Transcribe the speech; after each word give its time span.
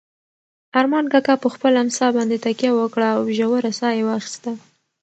ارمان 0.79 1.05
کاکا 1.13 1.35
په 1.43 1.47
خپله 1.53 1.77
امسا 1.83 2.07
باندې 2.17 2.41
تکیه 2.45 2.71
وکړه 2.75 3.07
او 3.15 3.21
ژوره 3.37 3.71
ساه 3.79 3.93
یې 3.97 4.03
واخیسته. 4.07 4.51